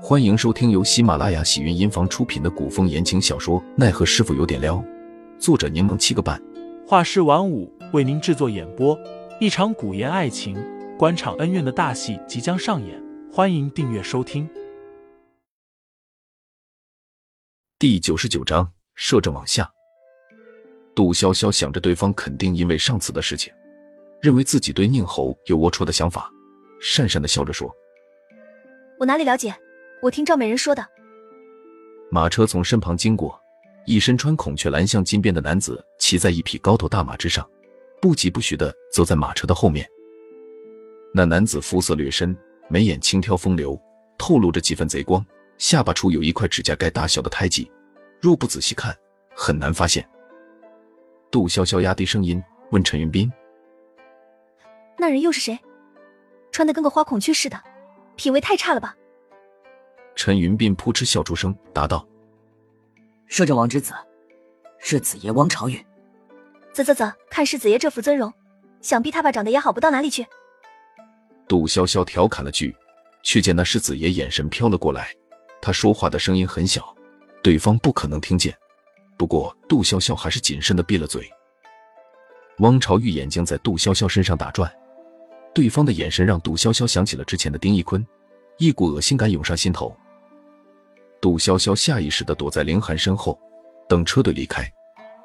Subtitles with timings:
[0.00, 4.76] 欢迎收听由喜马拉雅喜云音房出品的古风言情小说《奈何师傅有点撩》，
[5.40, 6.40] 作者柠檬七个半，
[6.86, 8.96] 画师晚舞为您制作演播。
[9.40, 10.56] 一场古言爱情、
[10.96, 14.48] 官场恩怨的大戏即将上演，欢迎订阅收听。
[17.76, 19.68] 第九十九章，摄政往下。
[20.94, 23.52] 杜潇潇想着对方肯定因为上次的事情，
[24.22, 26.30] 认为自己对宁侯有龌龊的想法，
[26.80, 27.68] 讪讪的笑着说
[29.00, 29.52] ：“我哪里了解？”
[30.00, 30.86] 我听赵美人说的。
[32.10, 33.38] 马车从身旁经过，
[33.84, 37.48] 一身穿孔雀蓝象金边的男子骑在一匹高头大马之上，
[38.00, 39.86] 不疾不徐的走在马车的后面。
[41.12, 42.36] 那男子肤色略深，
[42.68, 43.80] 眉眼轻挑风流，
[44.16, 45.24] 透露着几分贼光，
[45.58, 47.70] 下巴处有一块指甲盖大小的胎记，
[48.20, 48.96] 若不仔细看，
[49.34, 50.08] 很难发现。
[51.30, 53.30] 杜潇潇压低声音问陈云斌
[54.96, 55.58] ：“那人又是谁？
[56.52, 57.60] 穿的跟个花孔雀似的，
[58.16, 58.94] 品味太差了吧？”
[60.18, 62.04] 陈云斌扑哧笑出声，答道
[63.28, 63.94] ：“摄政王之子，
[64.80, 65.80] 世子爷汪朝玉。
[66.74, 68.30] 啧啧啧，看世子爷这副尊容，
[68.80, 70.26] 想必他爸长得也好不到哪里去。”
[71.46, 72.74] 杜潇潇调侃了句，
[73.22, 75.08] 却见那世子爷眼神飘了过来。
[75.62, 76.92] 他说话的声音很小，
[77.40, 78.52] 对方不可能听见。
[79.16, 81.30] 不过杜潇潇还是谨慎的闭了嘴。
[82.58, 84.68] 汪朝玉眼睛在杜潇潇身上打转，
[85.54, 88.04] 对方的眼神让杜潇潇想起了之前的丁义坤，
[88.58, 89.96] 一股恶心感涌上心头。
[91.20, 93.38] 杜潇潇下意识的躲在凌寒身后，
[93.88, 94.70] 等车队离开，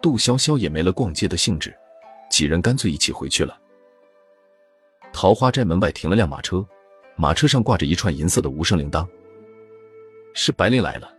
[0.00, 1.76] 杜潇潇也没了逛街的兴致，
[2.30, 3.58] 几人干脆一起回去了。
[5.12, 6.64] 桃花寨门外停了辆马车，
[7.16, 9.04] 马车上挂着一串银色的无声铃铛。
[10.32, 11.12] 是白灵来了。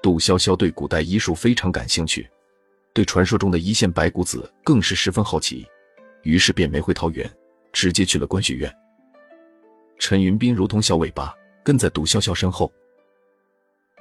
[0.00, 2.26] 杜潇潇对古代医术非常感兴趣，
[2.94, 5.66] 对传说中的一线白骨子更是十分好奇，
[6.22, 7.30] 于是便没回桃园，
[7.70, 8.74] 直接去了关学院。
[9.98, 12.72] 陈云斌如同小尾巴跟在杜潇潇身后。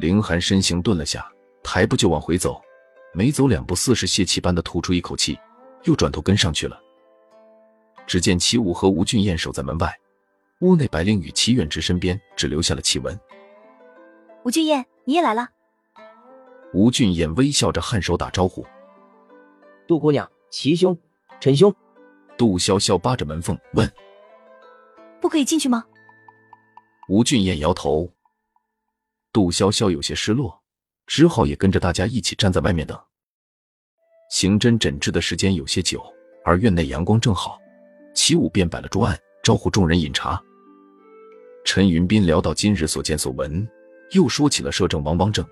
[0.01, 2.59] 凌寒身形顿了下，抬步就往回走，
[3.13, 5.39] 没走两步，似是泄气般的吐出一口气，
[5.83, 6.81] 又转头跟上去了。
[8.07, 9.95] 只见齐武和吴俊彦守在门外，
[10.61, 13.17] 屋内白灵与齐远之身边只留下了齐文。
[14.43, 15.47] 吴俊彦，你也来了。
[16.73, 18.65] 吴俊彦微笑着颔首打招呼
[19.87, 20.97] ：“杜姑娘，齐兄，
[21.39, 21.71] 陈兄。”
[22.39, 23.87] 杜潇潇扒着门缝问
[25.21, 25.85] ：“不可以进去吗？”
[27.07, 28.11] 吴俊彦摇头。
[29.33, 30.61] 杜潇潇有些失落，
[31.07, 32.99] 只好也跟着大家一起站在外面等。
[34.29, 36.01] 刑侦诊治的时间有些久，
[36.43, 37.57] 而院内阳光正好，
[38.13, 40.41] 齐武便摆了桌案，招呼众人饮茶。
[41.63, 43.65] 陈云斌聊到今日所见所闻，
[44.11, 45.45] 又说起了摄政王汪正。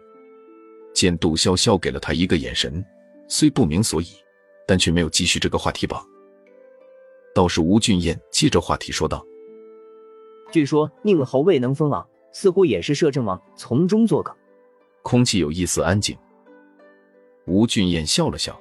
[0.93, 2.83] 见杜潇潇给了他一个眼神，
[3.29, 4.07] 虽不明所以，
[4.67, 6.03] 但却没有继续这个话题吧。
[7.33, 9.25] 倒是吴俊彦接着话题说道
[10.51, 14.35] ：“据说宁侯未能封王。”似乎也是摄政王从中作梗。
[15.01, 16.17] 空气有一丝安静。
[17.45, 18.59] 吴俊彦笑了笑，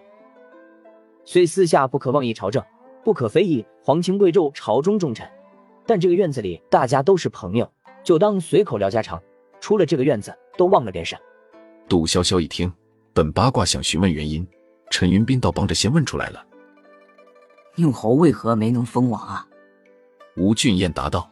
[1.25, 2.65] 虽私下不可妄议朝政，
[3.05, 5.29] 不可非议皇亲贵胄、朝中重臣，
[5.85, 7.71] 但这个院子里大家都是朋友，
[8.03, 9.21] 就当随口聊家常。
[9.61, 11.17] 出了这个院子，都忘了点事。
[11.89, 12.73] 杜潇潇一听，
[13.13, 14.47] 本八卦想询问原因，
[14.91, 16.47] 陈云斌倒帮着先问出来了：
[17.75, 19.47] 宁侯为何没能封王啊？
[20.37, 21.29] 吴俊彦答道。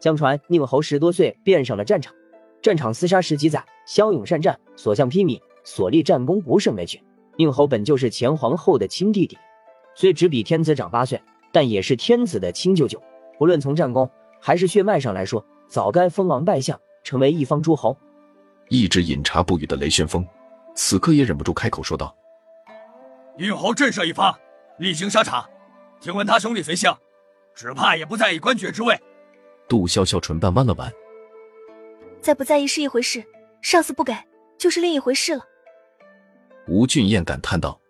[0.00, 2.14] 相传宁侯十多岁便上了战场，
[2.62, 7.02] 战场厮杀十几载，骁勇善战，所向披靡，所立战功不胜枚举。
[7.36, 9.36] 宁侯本就是前皇后的亲弟弟，
[9.94, 11.20] 虽只比天子长八岁，
[11.52, 13.02] 但也是天子的亲舅舅。
[13.38, 17.96] 不论从战功还是血脉上来说，早该封王拜相，成为一方诸侯。
[18.68, 20.26] 一直饮茶不语的雷旋风，
[20.74, 22.14] 此刻也忍不住开口说道
[23.38, 24.34] ：“宁侯震慑一方，
[24.78, 25.48] 历经沙场，
[26.00, 26.98] 听闻他兄弟随相，
[27.54, 28.98] 只怕也不在意官爵之位。”
[29.68, 30.92] 杜潇潇唇瓣弯了弯，
[32.20, 33.24] 在不在意是一回事，
[33.60, 34.12] 上司不给
[34.56, 35.42] 就是另一回事了。
[36.68, 37.80] 吴俊彦感叹道：“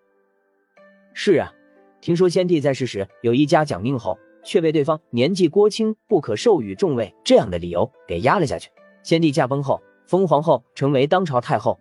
[1.13, 1.53] 是啊，
[2.01, 8.71] 听说先帝在世时有一家讲宁侯，却被对方年纪过轻不可授予重位这样的理由给压了下去。
[9.03, 11.79] 先帝驾崩后，封皇后成为当朝太后，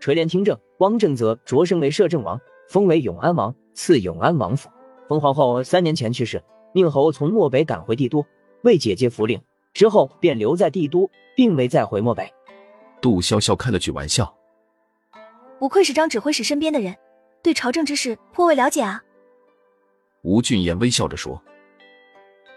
[0.00, 0.58] 垂帘听政。
[0.78, 2.38] 汪正则擢升为摄政王，
[2.68, 4.68] 封为永安王，赐永安王府。
[5.08, 6.44] 封皇后三年前去世，
[6.74, 8.26] 宁侯从漠北赶回帝都。”
[8.66, 9.40] 为姐姐服令
[9.72, 12.30] 之后，便留在帝都，并未再回漠北。
[13.00, 14.36] 杜潇潇开了句玩笑
[15.60, 16.96] ：“不愧是张指挥使身边的人，
[17.44, 19.00] 对朝政之事颇为了解啊。”
[20.22, 21.40] 吴俊彦微笑着说：“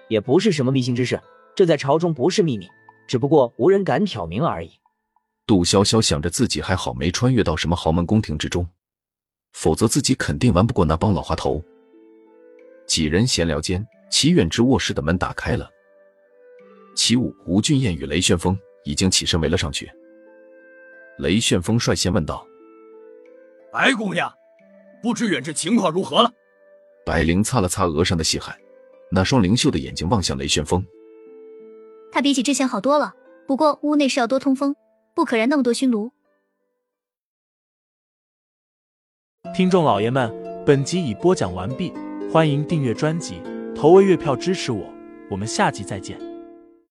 [0.09, 1.21] 也不是什么秘辛之事，
[1.55, 2.67] 这在朝中不是秘密，
[3.07, 4.71] 只不过无人敢挑明而已。”
[5.45, 8.67] 杜潇潇想着自己还好没穿越到什么豪门宫廷之中，
[9.53, 11.63] 否则自己肯定玩不过那帮老滑头。
[12.87, 15.69] 几人闲聊间，齐远之卧室的门打开了。
[16.99, 19.89] 齐武、吴俊彦与雷旋风已经起身围了上去。
[21.19, 22.45] 雷旋风率先问道
[23.71, 24.29] ：“白姑娘，
[25.01, 26.29] 不知远志情况如何了？”
[27.07, 28.53] 白灵擦了擦额上的细汗，
[29.09, 30.85] 那双灵秀的眼睛望向雷旋风。
[32.11, 33.13] 他比起之前好多了，
[33.47, 34.75] 不过屋内是要多通风，
[35.15, 36.11] 不可燃那么多熏炉。
[39.55, 40.29] 听众老爷们，
[40.65, 41.93] 本集已播讲完毕，
[42.29, 43.41] 欢迎订阅专辑，
[43.73, 44.93] 投喂月票支持我，
[45.31, 46.28] 我们下集再见。